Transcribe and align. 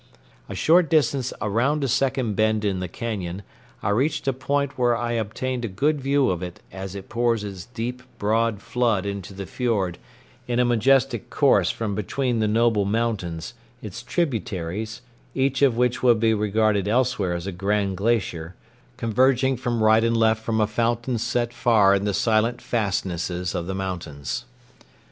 A 0.49 0.55
short 0.55 0.89
distance 0.89 1.31
around 1.41 1.83
a 1.83 1.87
second 1.87 2.33
bend 2.33 2.65
in 2.65 2.79
the 2.79 2.89
cañon, 2.89 3.41
I 3.83 3.89
reached 3.89 4.27
a 4.27 4.33
point 4.33 4.75
where 4.75 4.97
I 4.97 5.11
obtained 5.11 5.63
a 5.63 5.67
good 5.67 6.01
view 6.01 6.31
of 6.31 6.41
it 6.41 6.59
as 6.71 6.95
it 6.95 7.07
pours 7.07 7.43
its 7.43 7.65
deep, 7.65 8.01
broad 8.17 8.63
flood 8.63 9.05
into 9.05 9.35
the 9.35 9.45
fiord 9.45 9.99
in 10.47 10.57
a 10.57 10.65
majestic 10.65 11.29
course 11.29 11.69
from 11.69 11.93
between 11.93 12.39
the 12.39 12.47
noble 12.47 12.83
mountains, 12.83 13.53
its 13.83 14.01
tributaries, 14.01 15.01
each 15.35 15.61
of 15.61 15.77
which 15.77 16.01
would 16.01 16.19
be 16.19 16.33
regarded 16.33 16.87
elsewhere 16.87 17.35
as 17.35 17.45
a 17.45 17.51
grand 17.51 17.95
glacier, 17.97 18.55
converging 18.97 19.55
from 19.55 19.83
right 19.83 20.03
and 20.03 20.17
left 20.17 20.43
from 20.43 20.59
a 20.59 20.65
fountain 20.65 21.19
set 21.19 21.53
far 21.53 21.93
in 21.93 22.05
the 22.05 22.13
silent 22.15 22.59
fastnesses 22.59 23.53
of 23.53 23.67
the 23.67 23.75
mountains. 23.75 24.45